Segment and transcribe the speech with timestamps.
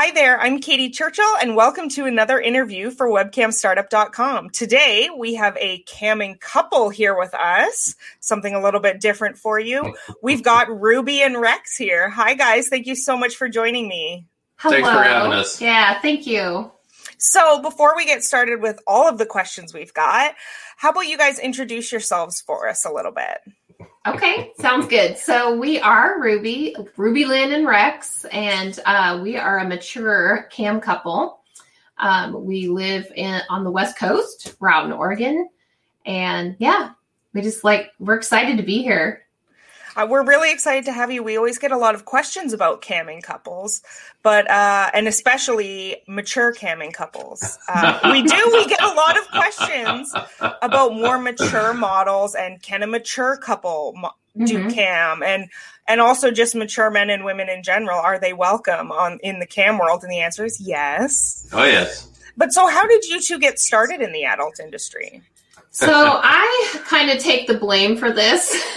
[0.00, 4.50] Hi there, I'm Katie Churchill, and welcome to another interview for webcamstartup.com.
[4.50, 9.58] Today, we have a camming couple here with us, something a little bit different for
[9.58, 9.96] you.
[10.22, 12.08] We've got Ruby and Rex here.
[12.10, 12.68] Hi, guys.
[12.68, 14.28] Thank you so much for joining me.
[14.58, 14.76] Hello.
[14.76, 15.60] Thanks for having us.
[15.60, 16.70] Yeah, thank you.
[17.18, 20.36] So, before we get started with all of the questions we've got,
[20.76, 23.52] how about you guys introduce yourselves for us a little bit?
[24.06, 25.18] Okay, sounds good.
[25.18, 30.80] So we are Ruby, Ruby Lynne and Rex, and uh, we are a mature cam
[30.80, 31.40] couple.
[31.98, 35.48] Um, we live in on the West Coast, we're out in Oregon,
[36.06, 36.92] and yeah,
[37.34, 39.26] we just like we're excited to be here.
[39.98, 41.24] Uh, we're really excited to have you.
[41.24, 43.82] We always get a lot of questions about camming couples,
[44.22, 47.58] but uh, and especially mature camming couples.
[47.68, 48.50] Uh, we do.
[48.52, 50.14] We get a lot of questions
[50.62, 54.12] about more mature models and can a mature couple mo-
[54.46, 54.72] do Mhm.
[54.72, 55.48] cam and
[55.88, 57.98] and also just mature men and women in general.
[57.98, 60.04] Are they welcome on in the cam world?
[60.04, 61.44] And the answer is yes.
[61.52, 62.06] Oh yes.
[62.36, 65.22] But so, how did you two get started in the adult industry?
[65.78, 65.86] So
[66.22, 68.50] I kind of take the blame for this.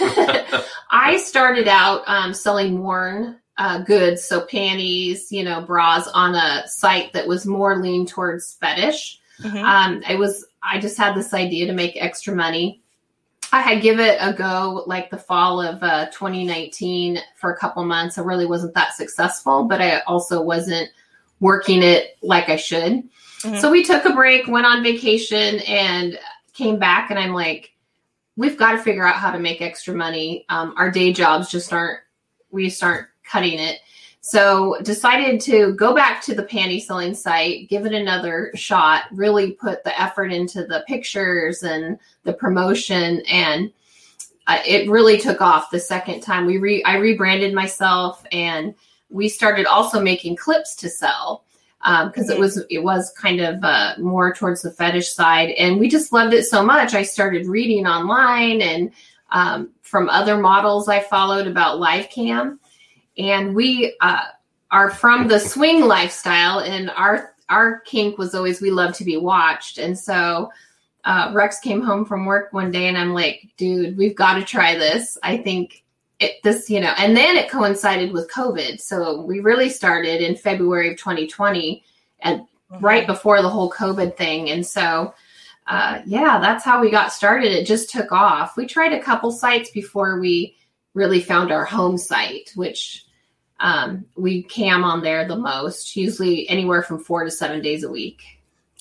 [0.90, 6.66] I started out um, selling worn uh, goods, so panties, you know, bras on a
[6.68, 9.20] site that was more lean towards fetish.
[9.40, 9.62] Mhm.
[9.62, 12.80] Um, I was, I just had this idea to make extra money.
[13.52, 17.84] I had give it a go like the fall of uh, 2019 for a couple
[17.84, 18.16] months.
[18.16, 20.88] I really wasn't that successful, but I also wasn't
[21.40, 23.02] working it like I should.
[23.42, 23.60] Mhm.
[23.60, 26.18] So we took a break, went on vacation, and
[26.52, 27.10] came back.
[27.10, 27.72] And I'm like,
[28.36, 30.44] we've got to figure out how to make extra money.
[30.48, 32.00] Um, our day jobs just aren't,
[32.50, 33.80] we just aren't cutting it.
[34.20, 39.52] So decided to go back to the panty selling site, give it another shot, really
[39.52, 43.72] put the effort into the pictures and the promotion and
[44.46, 48.74] uh, it really took off the second time we re I rebranded myself and
[49.08, 51.44] we started also making clips to sell
[51.82, 52.34] because Mhm.
[52.34, 55.50] it was it was kind of uh, more towards the fetish side.
[55.50, 56.94] And we just loved it so much.
[56.94, 58.90] I started reading online and
[59.30, 62.60] um, from other models I followed about live cam.
[63.18, 64.20] And we uh,
[64.70, 69.16] are from the swing lifestyle and our our kink was always we love to be
[69.16, 69.78] watched.
[69.78, 70.50] And so
[71.04, 74.44] uh, rex came home from work one day and i'm like dude we've got to
[74.44, 75.18] try this.
[75.24, 75.81] I think
[76.22, 80.34] it this you know and then it coincided with covid so we really started in
[80.36, 81.82] february of 2020
[82.20, 82.42] and
[82.80, 85.12] right before the whole covid thing and so
[85.66, 89.30] uh, yeah that's how we got started it just took off we tried a couple
[89.30, 90.56] sites before we
[90.94, 93.06] really found our home site, which
[93.60, 97.90] um, we cam on there the most, usually anywhere from four to seven days a
[97.90, 98.20] week.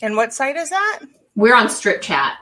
[0.02, 1.00] And what site is that?
[1.38, 2.34] We're on Stripchat,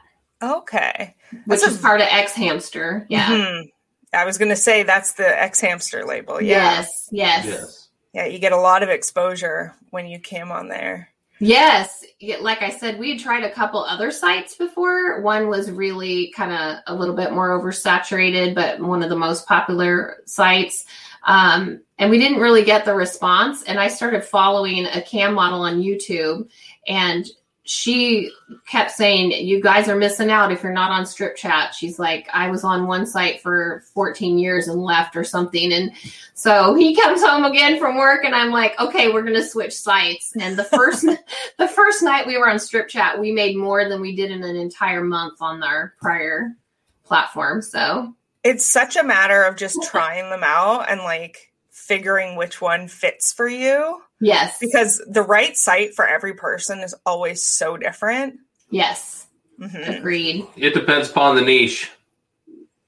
[0.42, 1.16] Okay.
[1.46, 3.06] which That's is a- part of xHamster.
[3.10, 3.28] Yeah.
[3.28, 3.72] Mhm.
[4.14, 6.42] I was going to say that's the xHamster label.
[6.42, 6.56] Yeah.
[6.56, 7.10] Yes.
[7.12, 7.46] Yes.
[7.46, 7.46] Yes.
[7.46, 7.90] Yes.
[8.14, 8.26] Yeah.
[8.26, 11.10] You get a lot of exposure when you cam on there.
[11.40, 12.04] Yes.
[12.42, 15.22] Like I said, we had tried a couple other sites before.
[15.22, 19.48] One was really kind of a little bit more oversaturated, but one of the most
[19.48, 20.86] popular sites.
[21.24, 23.64] Um, and we didn't really get the response.
[23.64, 26.50] And I started following a cam model on YouTube,
[26.88, 27.26] and
[27.70, 28.32] she
[28.66, 31.74] kept saying, You guys are missing out if you're not on Stripchat.
[31.74, 35.72] She's like, I was on one site for 14 years and left or something.
[35.72, 35.92] And
[36.34, 39.78] so he comes home again from work, and I'm like, Okay, we're going to switch
[39.78, 40.34] sites.
[40.40, 41.06] And the first,
[41.60, 44.56] the first night we were on Stripchat, we made more than we did in an
[44.56, 46.56] entire month on our prior
[47.04, 47.62] platform.
[47.62, 51.49] So It's such a matter of just trying them out and like
[51.90, 56.94] figuring which one fits for you yes, because the right site for every person is
[57.06, 58.36] always so different.
[58.70, 59.26] yes,
[59.60, 59.98] Mhm.
[59.98, 60.46] agreed.
[60.56, 61.90] It depends upon the niche.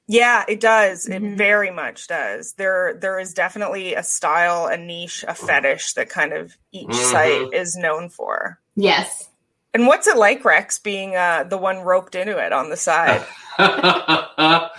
[0.07, 1.07] Yeah, it does.
[1.07, 1.35] It Mhm.
[1.37, 2.53] very much does.
[2.53, 7.11] There there is definitely a style, a niche, a fetish that kind of each Mhm.
[7.11, 8.59] site is known for.
[8.75, 9.29] Yes.
[9.73, 13.25] And what's it like, Rex, being uh, the one roped into it on the side?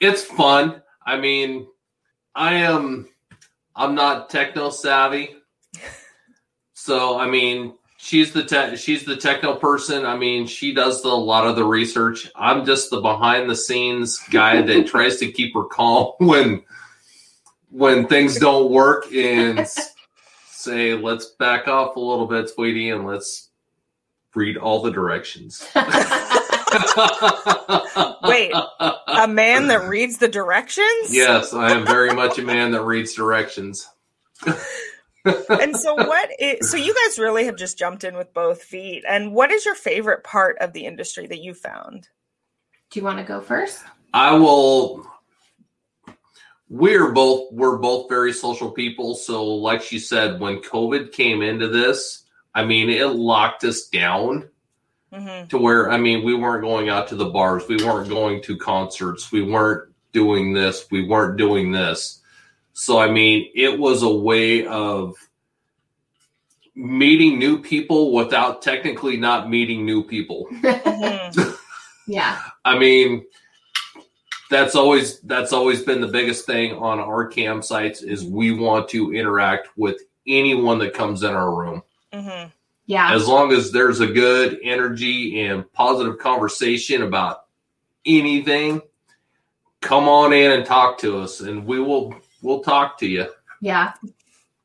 [0.00, 0.82] it's fun.
[1.06, 1.66] I mean,
[2.34, 3.08] I am
[3.76, 5.36] I'm not techno savvy.
[6.74, 10.04] So, I mean, she's the te- she's the techno person.
[10.04, 12.30] I mean, she does the, a lot of the research.
[12.36, 16.62] I'm just the behind the scenes guy that tries to keep her calm when
[17.70, 19.66] when things don't work and
[20.46, 23.48] say, "Let's back off a little bit, sweetie, and let's
[24.34, 25.66] read all the directions."
[28.22, 28.52] Wait,
[29.06, 31.08] a man that reads the directions?
[31.10, 33.88] Yes, I am very much a man that reads directions.
[34.44, 39.04] and so what is, so you guys really have just jumped in with both feet
[39.08, 42.08] and what is your favorite part of the industry that you found
[42.90, 43.82] Do you want to go first?
[44.12, 45.06] I will
[46.68, 49.14] we're both we're both very social people.
[49.14, 52.24] So, like she said, when COVID came into this,
[52.54, 54.48] I mean, it locked us down
[55.14, 58.42] hmm to where I mean, we weren't going out to the bars, we weren't going
[58.42, 62.20] to concerts, we weren't doing this, we weren't doing this.
[62.72, 65.14] So, I mean, it was a way of
[66.74, 70.46] meeting new people without technically not meeting new people.
[70.50, 71.50] hmm
[72.06, 72.40] yeah.
[72.64, 73.24] I mean,
[74.50, 79.14] that's always that's always been the biggest thing on our campsites is we want to
[79.14, 81.82] interact with anyone that comes in our room.
[82.12, 82.44] hmm
[82.86, 83.14] Yeah.
[83.14, 87.44] As long as there's a good energy and positive conversation about
[88.04, 88.82] anything,
[89.80, 93.26] come on in and talk to us and we will we'll talk to you.
[93.60, 93.92] Yeah.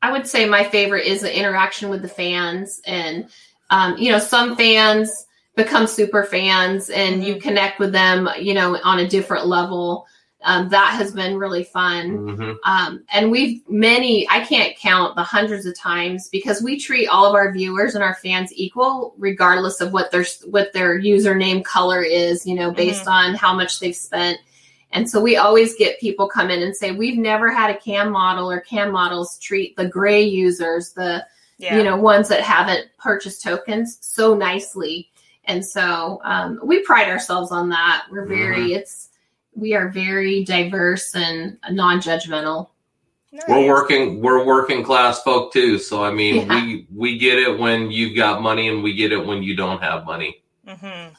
[0.02, 2.80] I would say my favorite is the interaction with the fans.
[2.86, 3.28] And,
[3.70, 5.26] um, you know, some fans
[5.56, 10.06] become super fans and you connect with them, you know, on a different level.
[10.42, 12.18] Um, that has been really fun.
[12.18, 12.56] Mhm.
[12.64, 17.26] Um, and we've many, I can't count the hundreds of times because we treat all
[17.26, 22.02] of our viewers and our fans equal, regardless of what their what their username color
[22.02, 24.38] is, you know, based on how much they've spent.
[24.92, 28.10] And so we always get people come in and say, we've never had a cam
[28.10, 31.24] model or cam models treat the gray users, the
[31.58, 31.76] Yeah.
[31.76, 35.10] you know ones that haven't purchased tokens so nicely.
[35.44, 38.06] And so um, we pride ourselves on that.
[38.10, 39.09] We're very it's
[39.54, 42.68] we are very diverse and non-judgmental.
[43.48, 45.78] We're working we're working class folk too.
[45.78, 46.64] So I mean Yeah.
[46.64, 49.80] we we get it when you've got money and we get it when you don't
[49.80, 50.42] have money.
[50.66, 51.12] Mhm.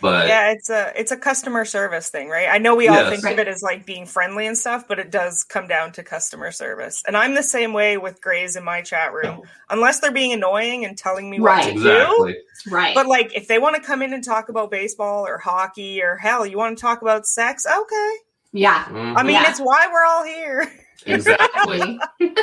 [0.00, 2.48] But yeah, it's a it's a customer service thing, right?
[2.50, 3.10] I know we all Yes.
[3.10, 6.02] think of it as like being friendly and stuff, but it does come down to
[6.02, 7.02] customer service.
[7.06, 10.84] And I'm the same way with Grays in my chat room, unless they're being annoying
[10.84, 11.74] and telling me what Right.
[11.76, 12.34] to do.
[12.70, 12.94] Right.
[12.94, 16.16] But like, if they want to come in and talk about baseball or hockey or
[16.16, 17.64] hell, you want to talk about sex?
[17.66, 18.12] Okay.
[18.52, 18.84] yeah.
[18.86, 19.14] Mhm.
[19.16, 19.50] I mean, Yeah.
[19.50, 20.70] it's why we're all here.
[21.06, 21.98] exactly.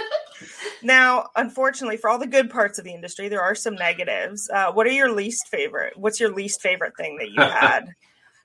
[0.86, 4.48] Now, unfortunately, for all the good parts of the industry, there are some negatives.
[4.50, 5.98] Uh, what are your least favorite?
[5.98, 7.90] What's your least favorite thing that you had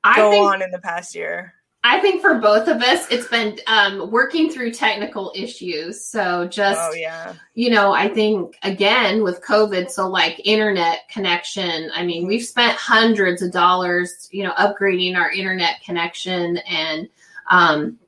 [0.03, 1.53] I go think on in the past year?
[1.85, 6.05] I think for both of us, it's been um, working through technical issues.
[6.05, 7.35] So just Oh yeah.
[7.55, 12.77] you know, I think again with COVID, so like internet connection, I mean, we've spent
[12.77, 17.09] hundreds of dollars, you know, upgrading our internet connection and
[17.51, 17.99] um,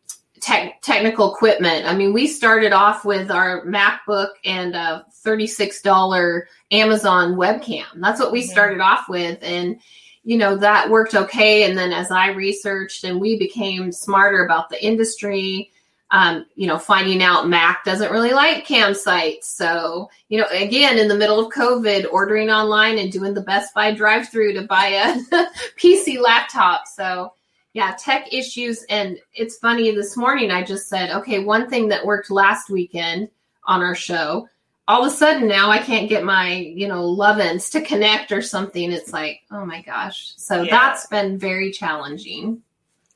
[0.43, 1.87] tech technical equipment.
[1.87, 6.43] I mean, we started off with our MacBook and a $36
[6.73, 7.85] Amazon webcam.
[7.97, 9.39] That's what we started off with.
[9.41, 9.81] And,
[10.25, 11.63] you know, that worked okay.
[11.63, 15.71] And then as I researched and we became smarter about the industry,
[16.11, 19.45] um, you know, finding out Mac doesn't really like campsites.
[19.45, 23.73] So, you know, again, in the middle of COVID, ordering online and doing the Best
[23.75, 25.15] Buy drive through to buy a
[25.79, 26.87] PC laptop.
[26.87, 27.33] So,
[27.75, 28.85] yeah, tech issues.
[28.85, 33.29] And it's funny, this morning I just said, okay, one thing that worked last weekend
[33.65, 34.49] on our show,
[34.89, 38.43] all of a sudden now I can't get my, you know, Lovense to connect or
[38.43, 38.93] something.
[38.93, 40.35] It's like, oh my gosh.
[40.37, 40.71] So Yeah.
[40.71, 42.63] that's been very challenging.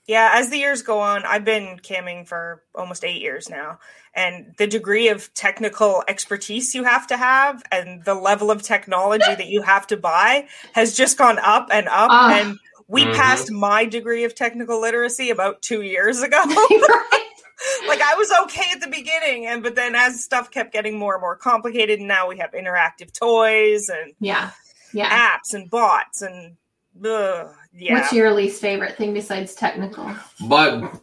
[0.06, 3.80] Yeah, as the years go on, I've been camming for almost eight years now.
[4.14, 9.34] And the degree of technical expertise you have to have and the level of technology
[9.34, 12.08] that you have to buy has just gone up and up.
[12.10, 12.32] Ah.
[12.40, 13.14] and we Mhm.
[13.14, 16.40] passed my degree of technical literacy about two years ago.
[17.88, 21.14] like I was okay at the beginning, and but then as stuff kept getting more
[21.14, 24.50] and more complicated, and now we have interactive toys and yeah.
[24.92, 25.30] Yeah.
[25.36, 26.56] apps and bots and
[27.04, 27.94] ugh, yeah.
[27.94, 30.10] What's your least favorite thing besides technical?
[30.48, 31.00] But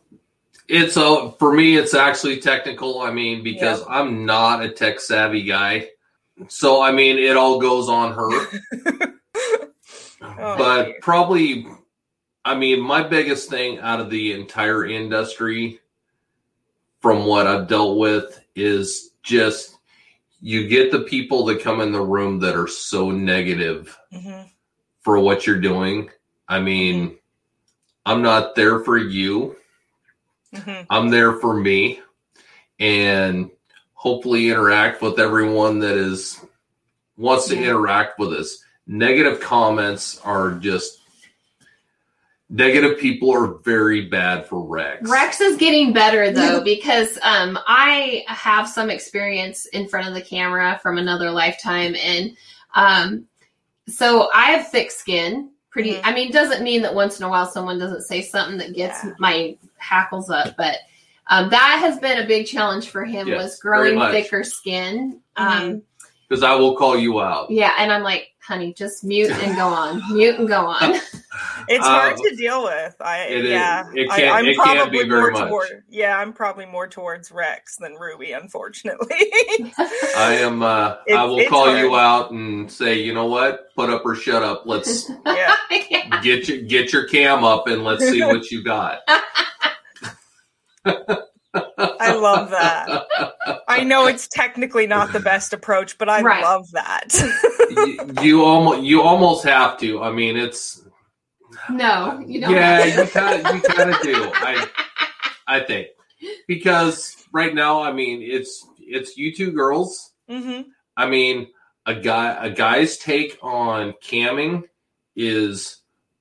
[0.67, 3.01] it's a for me it's actually technical.
[3.01, 5.89] I mean, because I'm not a tech savvy guy.
[6.47, 9.13] So I mean it all goes on her.
[10.23, 10.95] Oh, but dear.
[11.01, 11.67] probably
[12.45, 15.79] I mean my biggest thing out of the entire industry
[17.01, 19.77] from what I've dealt with is just
[20.39, 24.49] you get the people that come in the room that are so negative Mhm.
[25.01, 26.09] for what you're doing.
[26.47, 27.17] I mean,
[28.05, 29.55] I'm not there for you.
[30.53, 30.85] Mhm.
[30.89, 32.01] I'm there for me
[32.79, 33.49] and
[33.93, 36.39] hopefully interact with everyone that is
[37.15, 38.63] wants to interact with us.
[38.87, 40.99] Negative comments are just
[42.49, 45.09] negative people are very bad for Rex.
[45.09, 50.21] Rex is getting better though because um, I have some experience in front of the
[50.21, 52.35] camera from another lifetime, and
[52.75, 53.25] um,
[53.87, 55.49] so I have thick skin.
[55.71, 56.01] Pretty, Mhm.
[56.03, 59.03] I mean, doesn't mean that once in a while someone doesn't say something that gets
[59.03, 59.13] Yeah.
[59.17, 60.75] my hackles up, but
[61.27, 65.19] um, that has been a big challenge for him Yes, was growing thicker skin.
[65.37, 65.81] Um,
[66.29, 67.49] Because I will call you out.
[67.49, 70.01] yeah, and I'm like, honey, just mute and go on.
[70.13, 70.99] mute and go on.
[71.67, 72.95] It's hard Um, to deal with.
[73.01, 73.85] I it is- yeah.
[73.95, 75.49] it I, can- I'm it can probably be very more much.
[75.49, 79.07] toward yeah, I'm probably more towards Rex than Ruby, unfortunately.
[80.15, 80.61] I am.
[80.61, 81.79] Uh, It- I will call hard.
[81.79, 83.73] you out and say, you know what?
[83.75, 84.63] Put up or shut up.
[84.65, 85.55] Let's yeah.
[85.89, 86.21] Yeah.
[86.21, 88.99] get your get your cam up and let's see what you got.
[91.55, 93.07] I love that.
[93.67, 96.41] I know it's technically not the best approach, but I Right.
[96.43, 97.13] love that.
[97.69, 100.01] you, you almost you almost have to.
[100.01, 100.85] I mean, it's
[101.69, 102.51] No, you don't.
[102.51, 103.11] yeah, have you to.
[103.11, 104.31] kind of you kind of do.
[104.41, 104.67] I
[105.47, 105.87] I think
[106.47, 110.11] because right now, I mean, it's it's you two girls.
[110.27, 110.61] hmm
[110.95, 111.47] I mean,
[111.85, 114.63] a guy a guy's take on camming
[115.15, 115.77] is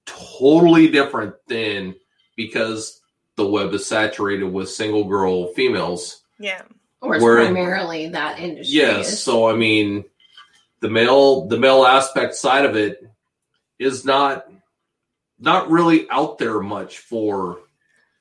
[0.07, 1.95] totally different than
[2.37, 3.02] because
[3.43, 6.23] the web is saturated with single girl females.
[6.39, 6.63] Yeah.
[7.01, 8.77] or it's Where- primarily that industry.
[8.77, 9.23] Yes, is.
[9.23, 10.05] so I mean,
[10.81, 13.03] the male the male aspect side of it
[13.79, 14.47] is not
[15.41, 17.59] not really out there much for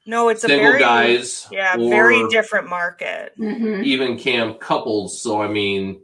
[0.07, 1.47] No, it's a single very guys.
[1.51, 3.33] yeah, very different market.
[3.37, 3.83] Mhm.
[3.83, 5.21] even cam couples.
[5.21, 6.01] So I mean,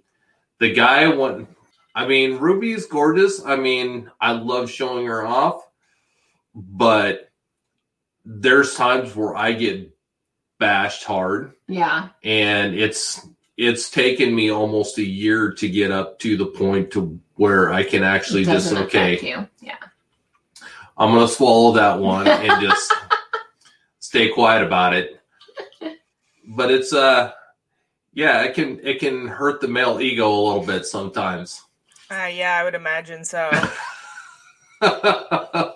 [0.60, 1.48] the guy went.
[1.96, 3.44] I mean, Ruby's gorgeous.
[3.44, 5.68] I mean, I love showing her off,
[6.54, 7.27] but
[8.30, 9.96] there's times where I get
[10.60, 12.10] bashed hard, yeah.
[12.24, 17.20] and it's it's taken me almost a year to get up to the point to
[17.36, 19.18] where I can actually It just okay.
[19.22, 19.48] you.
[19.62, 19.78] Yeah.
[20.98, 22.94] I'm gonna swallow that one and just
[24.00, 25.22] stay quiet about it.
[26.46, 27.32] But it's uh
[28.14, 31.64] yeah, it can it can hurt the male ego a little bit sometimes.
[32.10, 33.50] Uh, yeah, I would imagine so.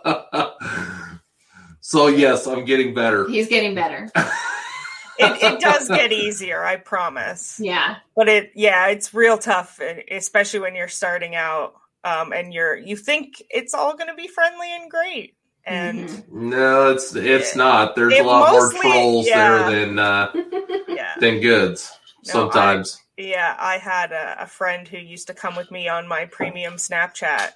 [1.91, 3.27] so yes, I'm getting better.
[3.29, 4.09] He's getting better.
[5.19, 7.59] it, it does get easier, I promise.
[7.59, 7.97] Yeah.
[8.15, 12.75] But it, yeah, it's real tough, e, especially when you're starting out, um, and you're
[12.77, 16.31] you think it's all going to be friendly and great, and Mhm.
[16.31, 17.95] No, it's it's not.
[17.95, 19.69] There's It a lot more trolls yeah.
[19.69, 20.31] there than uh
[20.87, 21.91] yeah, than goods
[22.27, 22.99] No, sometimes.
[23.17, 23.55] yeah.
[23.59, 27.51] I had a, a friend who used to come with me on my premium Snapchat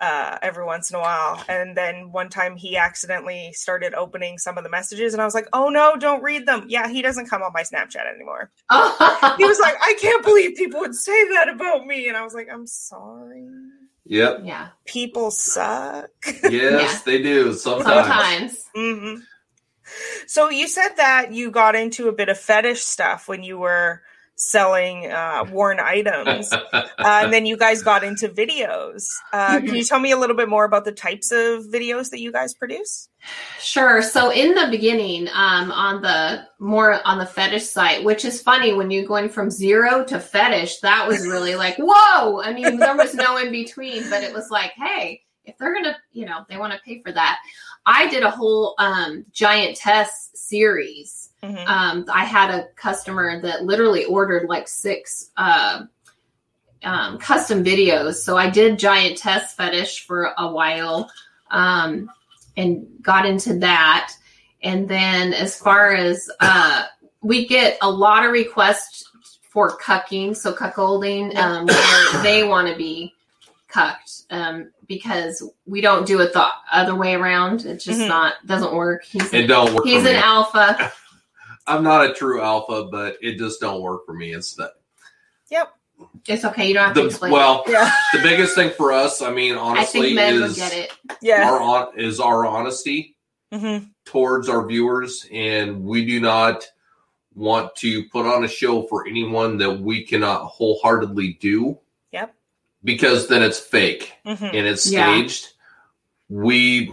[0.00, 4.56] uh, every once in a while, and then one time he accidentally started opening some
[4.56, 7.28] of the messages, and I was like, "Oh no, don't read them." Yeah, he doesn't
[7.28, 8.50] come on my Snapchat anymore.
[9.38, 12.34] He was like, "I can't believe people would say that about me," and I was
[12.34, 13.46] like, "I'm sorry."
[14.06, 14.40] Yep.
[14.44, 14.68] yeah.
[14.86, 16.08] People suck.
[16.24, 16.98] Yes, Yeah.
[17.04, 18.64] they do sometimes.
[18.64, 18.64] Sometimes.
[18.74, 19.14] hmm
[20.26, 24.02] So you said that you got into a bit of fetish stuff when you were
[24.38, 29.08] selling uh, worn items, uh, and then you guys got into videos.
[29.32, 32.20] Uh, can you tell me a little bit more about the types of videos that
[32.20, 33.08] you guys produce?
[33.60, 34.00] Sure.
[34.00, 38.72] So in the beginning, um, on the more on the fetish site, which is funny
[38.72, 42.40] when you're going from zero to fetish, that was really like, whoa.
[42.40, 45.96] I mean, there was no in between, but it was like, hey, if they're gonna,
[46.12, 47.38] you know, they want to pay for that.
[47.86, 51.27] I did a whole um, giantess series.
[51.42, 51.66] Mhm.
[51.68, 55.82] Um, I had a customer that literally ordered like six uh,
[56.82, 58.14] um, custom videos.
[58.16, 61.10] So I did giantess fetish for a while
[61.50, 62.10] um,
[62.56, 64.12] and got into that.
[64.62, 66.84] And then as far as uh,
[67.22, 69.04] we get a lot of requests
[69.42, 73.14] for cucking, so cuckolding, um, where they want to be
[73.68, 77.64] cucked um, because we don't do it the other way around.
[77.66, 78.08] It just Mhm.
[78.08, 79.04] not doesn't work.
[79.04, 80.16] He's It don't work he's an me.
[80.16, 80.92] alpha.
[81.68, 84.32] I'm not a true alpha, but it just don't work for me.
[84.32, 84.72] It's the,
[85.50, 85.74] Yep.
[86.28, 86.68] It's okay.
[86.68, 87.32] You don't have to the explain.
[87.32, 87.90] well, Yeah.
[88.12, 90.92] the biggest thing for us, I mean, I honestly, think men is would get it.
[91.20, 91.50] Yeah.
[91.50, 93.16] our is our honesty
[93.52, 96.66] hmm towards our viewers, and we do not
[97.34, 101.78] want to put on a show for anyone that we cannot wholeheartedly do.
[102.12, 102.34] Yep.
[102.84, 105.04] Because then it's fake hmm and it's Yeah.
[105.12, 105.48] staged.
[106.28, 106.92] We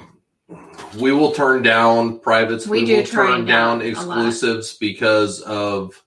[1.00, 2.67] we will turn down privates.
[2.67, 6.01] We We, do will turn turn down, down exclusives because of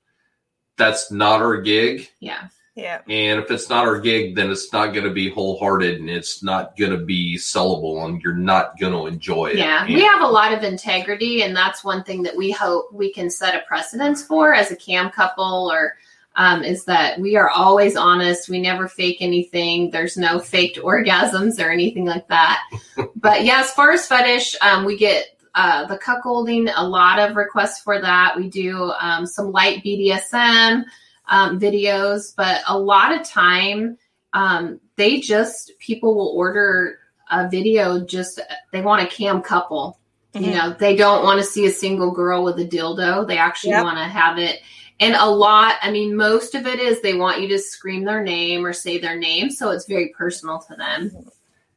[0.76, 2.08] that's not our gig.
[2.20, 2.48] Yeah.
[2.74, 3.00] Yeah.
[3.08, 6.44] And if it's not our gig, then it's not going to be wholehearted and it's
[6.44, 9.56] not going to be sellable and you're not going to enjoy it.
[9.56, 9.84] Yeah.
[9.84, 13.12] And- We have a lot of integrity, and that's one thing that we hope we
[13.12, 15.96] can set a precedence for as a cam couple or
[16.38, 18.48] um, is that we are always honest.
[18.48, 19.90] We never fake anything.
[19.90, 22.62] There's no faked orgasms or anything like that.
[23.16, 27.34] but yeah, as far as fetish, um, we get uh, the cuckolding, a lot of
[27.34, 28.36] requests for that.
[28.36, 30.84] We do um, some light BDSM
[31.28, 33.98] um, videos, but a lot of time
[34.32, 36.98] um, they just people will order
[37.30, 38.40] a video just
[38.72, 39.98] they want a cam couple.
[40.34, 40.54] You Mhm.
[40.54, 43.26] know, they don't want to see a single girl with a dildo.
[43.26, 43.84] They actually Yep.
[43.84, 44.60] want to have it.
[45.00, 48.22] And a lot, I mean, most of it is they want you to scream their
[48.22, 49.50] name or say their name.
[49.50, 51.12] So it's very personal to them.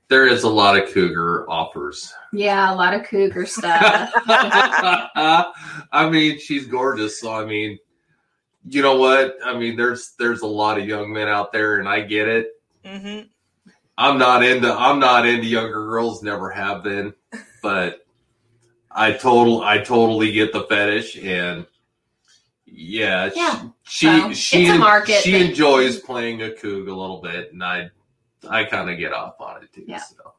[0.07, 2.13] There is a lot of cougar offers.
[2.33, 4.11] Yeah, a lot of cougar stuff.
[4.25, 7.21] I mean, she's gorgeous.
[7.21, 7.79] So I mean,
[8.67, 9.37] you know what?
[9.43, 12.49] I mean, there's there's a lot of young men out there, and I get it.
[12.83, 13.27] Mm-hmm.
[13.97, 16.23] I'm not into I'm not into younger girls.
[16.23, 17.13] Never have been,
[17.61, 18.05] but
[18.91, 21.65] I total I totally get the fetish, and
[22.71, 23.63] yeah, Yeah.
[23.83, 27.51] she So, she it's a market she that- enjoys playing a coog a little bit,
[27.53, 27.89] and I
[28.49, 29.83] I kind of get off on it too.
[29.87, 29.99] Yeah.
[29.99, 30.33] So.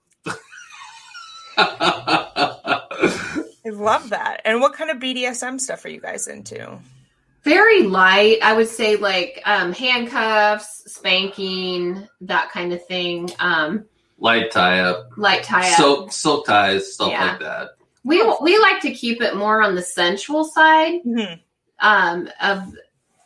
[3.65, 4.41] I love that.
[4.45, 6.79] And what kind of BDSM stuff are you guys into?
[7.45, 8.39] very light.
[8.41, 13.31] I would say like um, handcuffs, spanking, that kind of thing.
[13.41, 13.85] Um,
[14.19, 15.77] Light tie up, light tie up.
[15.77, 17.33] silk silk ties, stuff Yeah.
[17.33, 17.71] like that.
[18.05, 21.01] we we like to keep it more on the sensual side.
[21.05, 21.41] Mhm.
[21.83, 22.75] Um, of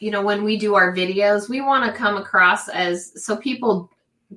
[0.00, 3.90] you know when we do our videos we want to come across as so people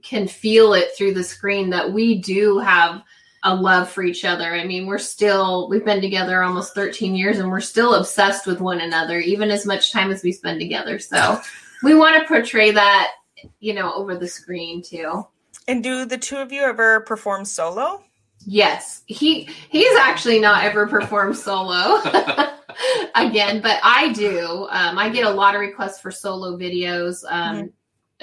[0.03, 3.01] can feel it through the screen that we do have
[3.43, 4.53] a love for each other.
[4.53, 8.61] I mean we're still we've been together almost 13 years and we're still obsessed with
[8.61, 10.99] one another even as much time as we spend together.
[10.99, 11.41] So
[11.81, 13.13] we want to portray that
[13.59, 15.25] you know over the screen too.
[15.67, 18.03] And do the two of you ever perform solo?
[18.45, 22.01] Yes, he he's actually not ever performed solo
[23.15, 24.67] again, but I do.
[24.69, 27.71] Um, I get a lot of requests for solo videos, um,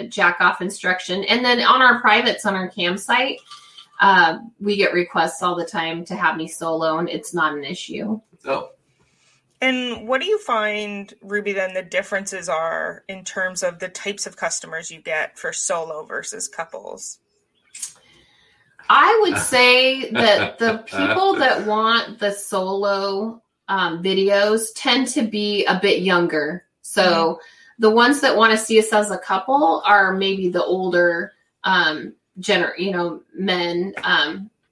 [0.08, 3.38] jack off instruction, and then on our privates on our cam site,
[4.00, 7.64] uh, we get requests all the time to have me solo, and it's not an
[7.64, 8.20] issue.
[8.44, 8.70] Oh,
[9.60, 14.26] And what do you find, Ruby, then the differences are in terms of the types
[14.26, 17.18] of customers you get for solo versus couples?
[18.88, 25.64] I would say that the people that want the solo um, videos tend to be
[25.66, 26.64] a bit younger.
[26.82, 27.40] So
[27.78, 31.32] the ones that want to see us as a couple are maybe the older
[31.64, 33.92] um, gener, you know, men.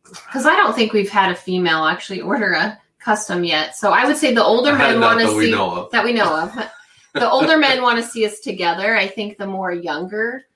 [0.05, 3.77] Because I don't think we've had a female actually order a custom yet.
[3.77, 5.91] So I would say the older men want to see know of.
[5.91, 6.55] that we know of.
[7.13, 8.97] the older men want to see us together.
[8.97, 10.47] I think the more younger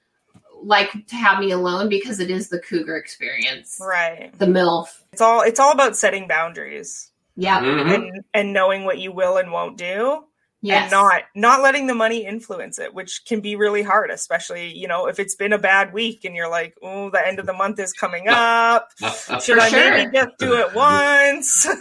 [0.60, 3.78] like to have me alone because it is the cougar experience.
[3.80, 4.36] Right.
[4.38, 4.88] The MILF.
[5.12, 7.07] It's all it's all about setting boundaries
[7.40, 7.60] Yeah.
[7.60, 7.94] Mhm.
[7.94, 10.24] and and knowing what you will and won't do
[10.60, 10.82] Yes.
[10.82, 14.88] and not not letting the money influence it, which can be really hard, especially, you
[14.88, 17.52] know, if it's been a bad week and you're like, oh, the end of the
[17.52, 18.88] month is coming up.
[18.98, 19.90] Should For I sure.
[19.92, 21.66] maybe just do it once?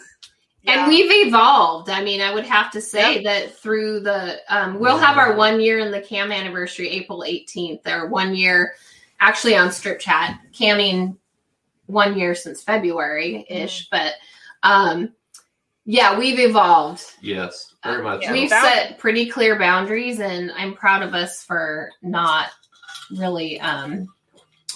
[0.64, 0.82] Yeah.
[0.82, 1.90] And we've evolved.
[1.90, 5.62] I mean, I would have to say that through the, um, we'll have our one
[5.62, 8.74] year in the cam anniversary, April 18th, or one year
[9.22, 11.16] actually on Stripchat, camming
[11.86, 13.88] one year since February ish.
[13.90, 14.16] But
[14.62, 15.14] um,
[15.88, 17.04] yeah, we've evolved.
[17.22, 18.22] yes, very much.
[18.22, 18.28] Yeah.
[18.28, 18.34] so.
[18.34, 22.50] We've set pretty clear boundaries, and I'm proud of us for not
[23.10, 23.60] really.
[23.60, 24.08] Um,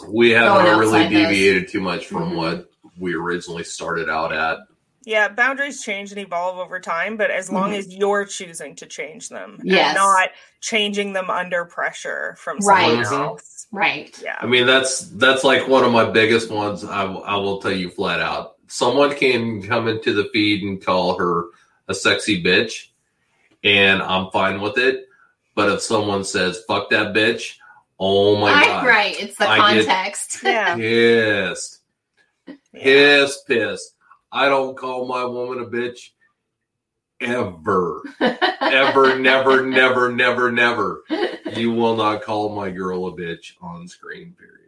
[0.07, 1.27] we haven't really outside those.
[1.27, 2.35] deviated too much from Mhm.
[2.35, 4.59] what we originally started out at.
[5.03, 7.77] Yeah, boundaries change and evolve over time, but as long Mhm.
[7.79, 9.87] as you're choosing to change them Yes.
[9.89, 10.29] and not
[10.61, 13.03] changing them under pressure from Right.
[13.05, 13.29] someone Mhm.
[13.31, 13.67] else.
[13.73, 14.15] right.
[14.21, 14.35] Yeah.
[14.39, 16.83] I mean, that's that's like one of my biggest ones.
[16.85, 18.53] I, I will tell you flat out.
[18.71, 21.47] Someone can come into the feed and call her
[21.89, 22.87] a sexy bitch,
[23.65, 25.07] and I'm fine with it.
[25.55, 27.57] But if someone says "fuck that bitch,"
[27.99, 29.21] oh my I- god, right.
[29.21, 30.39] It's the I context.
[30.41, 30.75] Yeah.
[30.77, 31.79] pissed,
[32.47, 32.55] yeah.
[32.73, 33.93] pissed, pissed.
[34.31, 36.11] I don't call my woman a bitch
[37.19, 41.03] ever, ever, never, never, never, never.
[41.57, 44.33] You will not call my girl a bitch on screen.
[44.39, 44.60] Period.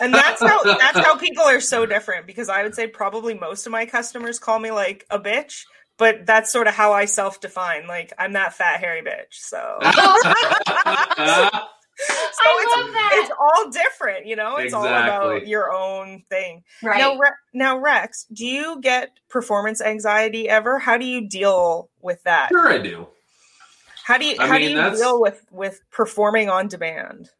[0.00, 3.66] And that's how that's how people are so different because I would say probably most
[3.66, 5.62] of my customers call me like a bitch,
[5.96, 7.86] but that's sort of how I self-define.
[7.86, 9.32] Like I'm that fat hairy bitch.
[9.32, 9.78] So
[11.96, 13.10] So I it's, love that.
[13.22, 14.56] it's all different, you know.
[14.56, 16.64] It's all about your own thing.
[16.82, 16.98] right.
[16.98, 20.80] Now, Re- now, Rex, do you get performance anxiety ever?
[20.80, 22.48] How do you deal with that?
[22.48, 23.06] sure, I do.
[24.04, 27.30] How do you I how mean, do you that's- deal with with performing on demand?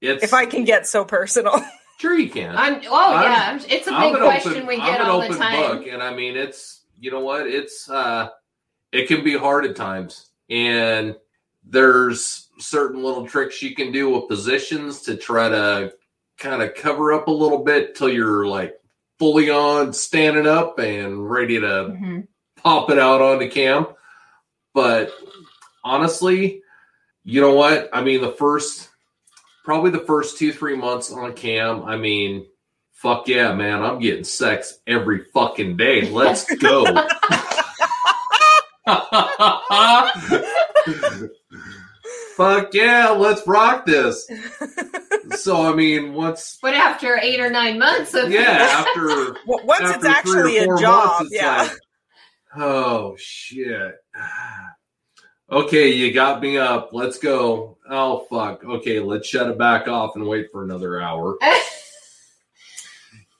[0.00, 1.60] It's If I can get so personal,
[2.00, 2.54] sure you can.
[2.56, 5.06] I'm, oh I'm- yeah, it's a I'm big an question open- we I'm get an
[5.08, 5.76] all the open time.
[5.78, 8.28] book, and I mean, it's you know what, it's uh,
[8.92, 11.16] it can be hard at times, and
[11.64, 15.92] there's certain little tricks you can do with positions to try to
[16.38, 18.74] kind of cover up a little bit till you're like
[19.18, 22.26] fully on standing up and ready to Mhm.
[22.56, 23.86] pop it out onto cam.
[24.74, 25.12] But
[25.84, 26.62] honestly,
[27.24, 27.88] you know what?
[27.92, 28.88] I mean, the first,
[29.68, 32.46] probably the first two, three months on cam, I mean,
[32.90, 36.08] fuck yeah, man, I'm getting sex every fucking day.
[36.10, 36.86] Let's go.
[42.34, 44.26] fuck yeah, let's rock this.
[45.36, 48.40] so I mean, once But after eight or nine months of yeah,
[48.88, 51.58] after Well, Once after it's actually a job, months, it's yeah.
[51.58, 51.78] like,
[52.56, 53.96] oh shit.
[55.50, 56.90] Okay, you got me up.
[56.92, 57.77] Let's go.
[57.90, 58.64] Oh fuck.
[58.64, 61.36] Okay, let's shut it back off and wait for another hour.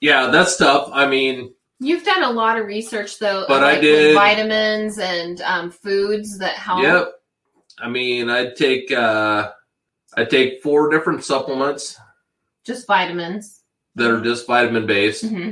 [0.01, 0.89] Yeah, that's tough.
[0.93, 4.97] I mean, You've done a lot of research though, But of, I like, did- vitamins
[4.97, 6.81] and um, foods that help.
[6.83, 7.11] yep.
[7.79, 9.51] I mean, I take uh
[10.15, 11.97] I take four different supplements
[12.65, 13.61] Just vitamins.
[13.95, 15.51] that are just vitamin based hmm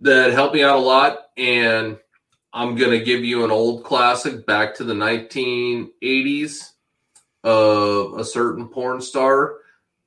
[0.00, 1.98] that help me out a lot and
[2.52, 6.70] I'm going to give you an old classic back to the 1980s
[7.44, 9.56] of a certain porn star.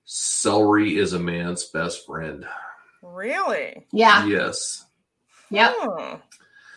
[0.06, 2.46] Celery is a man's best friend.
[3.02, 3.86] Really?
[3.92, 4.26] Yeah.
[4.26, 4.86] Yes.
[5.52, 5.74] Yep.
[5.80, 6.16] Hmm.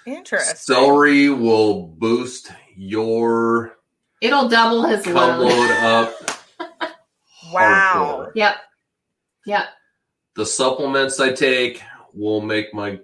[0.07, 0.57] Interesting.
[0.57, 3.79] Celery will boost your
[4.21, 5.41] It'll double his load.
[5.41, 6.15] load up.
[7.53, 8.25] Wow.
[8.29, 8.33] hardcore.
[8.35, 8.55] Yep.
[9.47, 9.65] Yep.
[10.37, 11.83] The supplements I take
[12.15, 13.01] will make my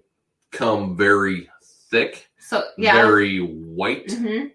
[0.53, 1.51] cum very
[1.91, 2.95] thick, So yeah.
[2.95, 4.11] very white.
[4.13, 4.47] hmm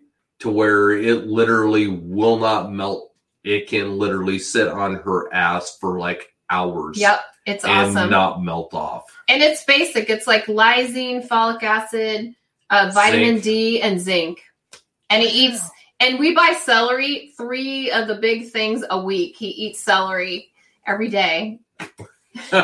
[0.43, 3.13] to where it literally will not melt.
[3.45, 6.97] It can literally sit on her ass for like hours.
[6.97, 7.21] Yep.
[7.45, 8.10] It's and awesome.
[8.10, 9.06] not melt off.
[9.29, 10.10] and it's basic.
[10.10, 12.36] It's like lysine, folic acid,
[12.69, 13.43] uh, vitamin Zinc.
[13.43, 14.39] D, and zinc.
[15.10, 15.62] And he eats.
[16.01, 17.32] And we buy celery.
[17.38, 19.38] Three of the big things a week.
[19.38, 20.51] He eats celery
[20.86, 21.60] every day.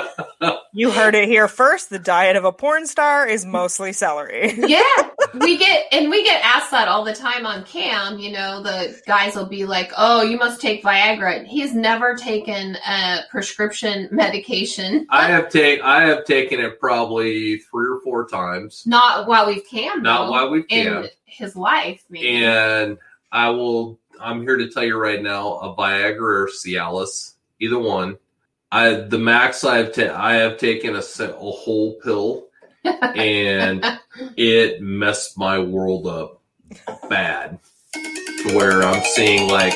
[0.74, 1.90] You heard it here first.
[1.90, 4.54] The diet of a porn star is mostly celery.
[4.56, 4.82] Yeah,
[5.34, 8.20] we get and we get asked that all the time on cam.
[8.20, 12.76] You know, the guys will be like, "Oh, you must take Viagra." He's never taken
[12.88, 15.08] a prescription medication.
[15.10, 18.84] I have take I have taken it probably three or four times.
[18.86, 20.04] Not while we've cammed.
[20.04, 21.16] Not though, while we've in camped.
[21.26, 22.04] his life.
[22.10, 22.44] Maybe.
[22.44, 22.98] And
[23.32, 28.18] I will I'm here to tell you right now, a Viagra or Cialis, either one.
[28.72, 32.48] I the max I've ta- I have taken a, a whole pill
[32.84, 33.84] and
[34.38, 36.42] it messed my world up
[37.10, 37.60] bad
[37.94, 39.74] to where I'm seeing like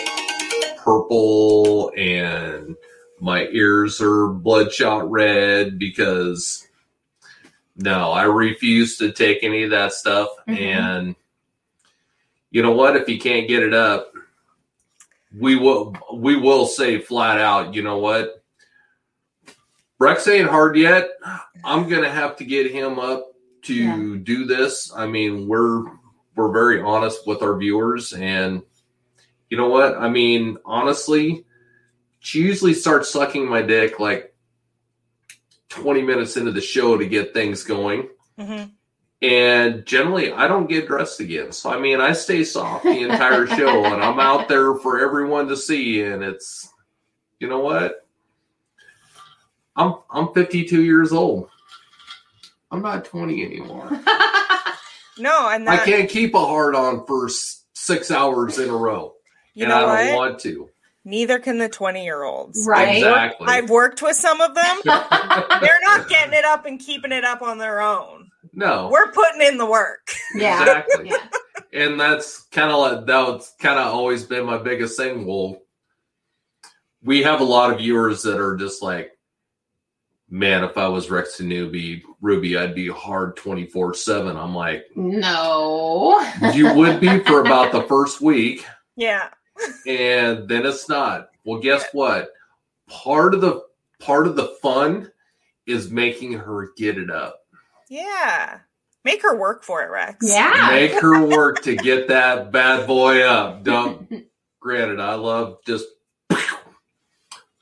[0.77, 2.75] purple and
[3.19, 6.67] my ears are bloodshot red because
[7.75, 10.29] no, I refuse to take any of that stuff.
[10.47, 10.57] Mhm.
[10.59, 11.15] And
[12.51, 12.95] you know what?
[12.95, 14.13] If you can't get it up,
[15.37, 18.43] we will we will say flat out, you know what?
[19.99, 21.09] Rex ain't hard yet.
[21.63, 23.32] I'm gonna have to get him up
[23.63, 24.15] to Yeah.
[24.23, 24.91] do this.
[24.95, 25.83] I mean, we're
[26.35, 28.63] we're very honest with our viewers, and
[29.49, 29.95] you know what?
[29.97, 31.45] I mean, honestly,
[32.19, 34.33] she usually starts sucking my dick like
[35.69, 38.09] 20 minutes into the show to get things going.
[38.39, 38.71] Mhm.
[39.21, 41.51] And generally, I don't get dressed again.
[41.51, 45.47] So, I mean, I stay soft the entire show and I'm out there for everyone
[45.49, 46.01] to see.
[46.01, 46.69] And it's,
[47.39, 48.05] you know what?
[49.75, 51.49] I'm, I'm 52 years old.
[52.73, 53.89] I'm not 20 anymore.
[55.19, 57.29] No, and I can't keep a hard on for
[57.73, 59.13] six hours in a row.
[59.53, 60.29] you and know I don't what?
[60.31, 60.69] want to.
[61.05, 62.65] Neither can the twenty-year-olds.
[62.67, 62.97] Right.
[62.97, 63.45] Exactly.
[63.47, 64.77] I've worked with some of them.
[64.85, 68.31] They're not getting it up and keeping it up on their own.
[68.53, 68.89] no.
[68.91, 70.07] We're putting in the work.
[70.33, 70.61] yeah.
[70.61, 71.09] Exactly.
[71.11, 71.81] Yeah.
[71.83, 75.27] and that's kind of like that's kind of always been my biggest thing.
[75.27, 75.59] Well,
[77.03, 79.11] we have a lot of viewers that are just like,
[80.29, 84.35] man, if I was Rex to newbie Ruby, I'd be hard twenty four seven.
[84.37, 86.19] I'm like, No.
[86.53, 89.29] you would be for about the first week, Yeah.
[89.87, 91.29] and then it's not.
[91.45, 92.29] Well, guess what?
[92.89, 93.61] Part of the
[93.99, 95.11] part of the fun
[95.65, 97.39] is making her get it up.
[97.89, 98.59] Yeah.
[99.05, 100.25] Make her work for it, Rex.
[100.33, 100.67] Yeah.
[100.71, 103.63] Make her work to get that bad boy up.
[103.63, 104.25] Don't
[104.61, 105.85] granted, I love just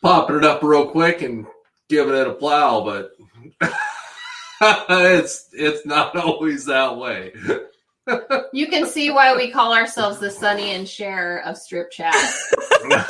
[0.02, 1.46] popping it up real quick and
[1.92, 3.12] giving it a plow, but
[4.90, 7.34] it's it's not always that way.
[8.52, 12.16] You can see why we call ourselves the Sonny and Cher of strip chat.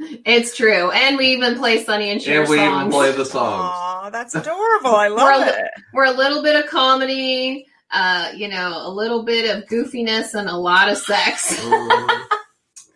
[0.00, 0.90] It's true.
[0.92, 2.80] And we even play Sonny and Cher and we songs.
[2.80, 3.70] even play the songs.
[3.72, 4.94] Aw, that's adorable.
[4.94, 5.70] I We're love a it.
[5.92, 10.48] We're a little bit of comedy, uh, you know, a little bit of goofiness and
[10.48, 11.58] a lot of sex.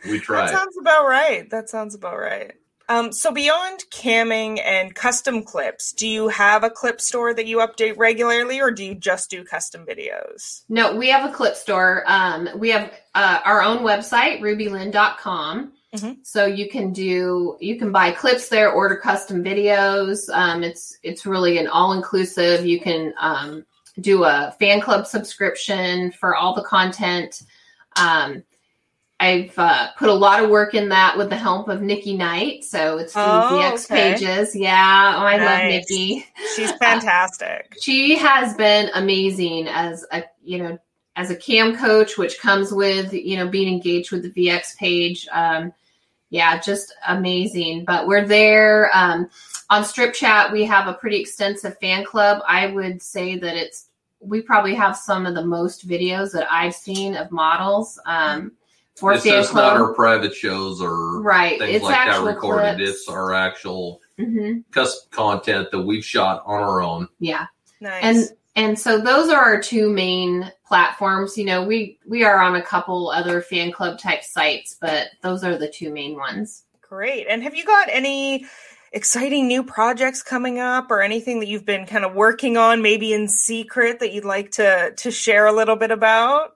[0.04, 0.52] We That try.
[0.52, 1.48] sounds about right.
[1.50, 2.52] That sounds about right.
[2.92, 7.58] Um, so beyond camming and custom clips, do you have a clip store that you
[7.58, 10.64] update regularly, or do you just do custom videos?
[10.68, 12.04] No, we have a clip store.
[12.06, 15.72] Um, we have uh, our own website, rubylyn.com.
[15.94, 16.16] Mhm.
[16.22, 20.28] So you can do you can buy clips there, order custom videos.
[20.32, 22.64] Um, it's it's really an all inclusive.
[22.66, 23.66] You can um,
[24.00, 27.42] do a fan club subscription for all the content.
[27.96, 28.42] Um,
[29.22, 32.64] I've uh, put a lot of work in that with the help of Nikki Knight.
[32.64, 34.14] So it's the Oh, VX okay.
[34.14, 34.56] pages.
[34.56, 35.14] Yeah.
[35.16, 36.26] Oh, I love Nikki.
[36.56, 37.76] She's fantastic.
[37.80, 40.76] She has been amazing as a, you know,
[41.14, 45.28] as a cam coach, which comes with, you know, being engaged with the VX page.
[45.30, 45.72] Um,
[46.30, 47.84] yeah, just amazing.
[47.84, 48.90] But we're there.
[48.92, 49.30] Um,
[49.70, 52.42] on Stripchat, we have a pretty extensive fan club.
[52.48, 53.86] I would say that it's,
[54.18, 58.50] we probably have some of the most videos that I've seen of models um,
[58.96, 61.58] for It's fan just not our private shows or right.
[61.58, 62.76] things It's like that recorded.
[62.76, 62.90] clips.
[62.90, 67.08] It's our actual hmm custom content that we've shot on our own.
[67.18, 67.46] Yeah.
[67.80, 68.02] Nice.
[68.04, 72.54] and and so those are our two main platforms you know we we are on
[72.56, 77.26] a couple other fan club type sites but those are the two main ones Great.
[77.28, 78.44] And have you got any
[78.92, 83.14] exciting new projects coming up or anything that you've been kind of working on maybe
[83.14, 86.54] in secret that you'd like to to share a little bit about?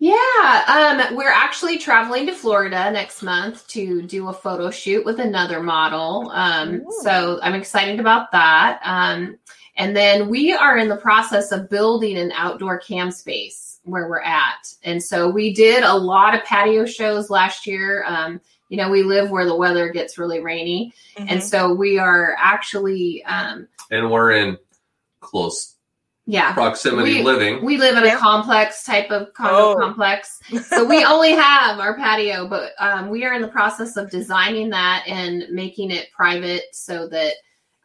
[0.00, 5.20] Yeah um we're actually traveling to florida next month to do a photo shoot with
[5.20, 6.30] another model.
[6.32, 6.92] Um Ooh.
[7.02, 8.80] so i'm excited about that.
[8.84, 9.38] Um
[9.76, 14.20] and then we are in the process of building an outdoor cam space where we're
[14.20, 14.72] at.
[14.84, 18.04] And so we did a lot of patio shows last year.
[18.06, 20.92] Um you know we live where the weather gets really rainy.
[21.16, 21.26] Mhm.
[21.30, 24.58] and so we are actually um And we're in
[25.20, 25.73] close
[26.26, 27.64] yeah proximity We- living.
[27.64, 28.16] we live in Yeah.
[28.16, 29.76] a complex type of condo Oh.
[29.78, 34.10] complex so we only have our patio but um, we are in the process of
[34.10, 37.34] designing that and making it private so that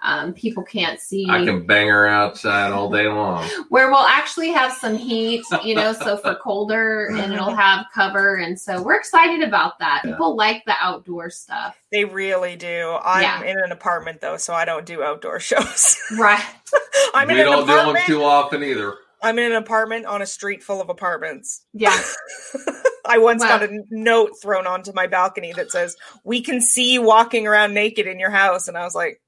[0.01, 3.45] um, people can't see I can bang her outside all day long.
[3.67, 8.35] where we'll actually have some heat you know so for colder and it'll have cover
[8.35, 10.11] and so we're excited about that Yeah.
[10.11, 12.95] people like the outdoor stuff they really do.
[13.03, 13.43] I'm Yeah.
[13.43, 15.97] in an apartment though, so I don't do outdoor shows.
[16.17, 16.45] right
[17.21, 18.95] I'm we in don't do them too often either.
[19.21, 21.65] I'm in an apartment on a street full of apartments.
[21.73, 21.99] yeah
[23.05, 23.47] I once Wow.
[23.59, 27.73] got a note thrown onto my balcony that says, "We can see you walking around
[27.73, 29.19] naked in your house," and I was like,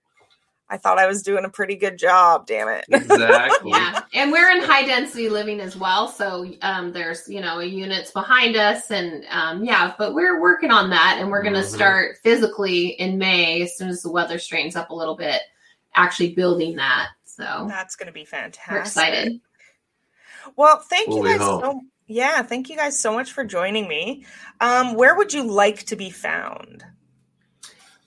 [0.69, 2.45] "I thought I was doing a pretty good job.
[2.45, 3.71] Damn it!" Exactly.
[3.71, 8.11] yeah and we're in high density living as well so um, there's you know units
[8.11, 11.75] behind us and um, yeah but we're working on that and we're going to Mhm.
[11.75, 15.41] start physically in may as soon as the weather straightens up a little bit
[15.95, 17.07] actually building that
[17.41, 18.71] so That's going to be fantastic.
[18.73, 19.39] we're excited
[20.55, 21.63] Well, thank Well, you guys hope.
[21.63, 21.81] so.
[22.07, 24.25] Yeah, thank you guys so much for joining me.
[24.59, 26.83] Um, where would you like to be found?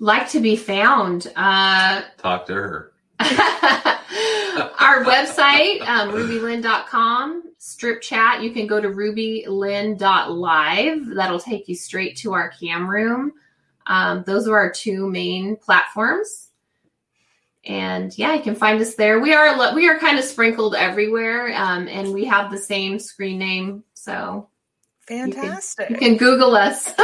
[0.01, 2.91] like to be found uh, Talk to her.
[3.21, 12.17] our website um, rubylyn.com strip chat you can go to rubylyn.live that'll take you straight
[12.17, 13.31] to our cam room
[13.87, 16.51] um, those are our two main platforms
[17.67, 21.55] and yeah you can find us there we are we are kind of sprinkled everywhere
[21.55, 24.49] um, and we have the same screen name so
[25.07, 25.91] Fantastic.
[25.91, 26.93] you can google us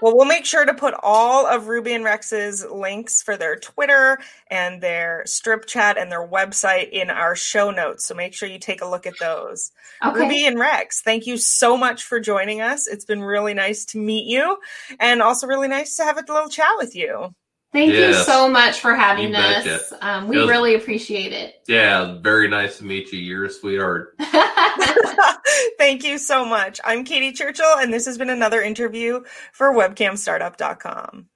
[0.00, 4.18] Well, we'll make sure to put all of Ruby and Rex's links for their Twitter
[4.48, 8.06] and their strip chat and their website in our show notes.
[8.06, 9.72] So make sure you take a look at those.
[10.04, 12.86] okay Ruby and Rex, thank you so much for joining us.
[12.86, 14.58] It's been really nice to meet you
[15.00, 17.34] and also really nice to have a little chat with you.
[17.72, 22.18] Thank you so much for having You us um, we was- really appreciate it Yeah,
[22.20, 23.18] very nice to meet you.
[23.20, 24.14] You're a sweetheart.
[25.78, 26.80] Thank you so much.
[26.84, 31.27] I'm Katie Churchill, and this has been another interview for webcamstartup.com.